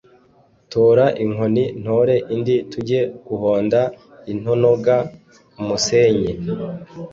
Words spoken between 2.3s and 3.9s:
indi tujye guhonda